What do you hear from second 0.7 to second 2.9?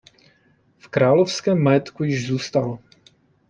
V královském majetku již zůstal.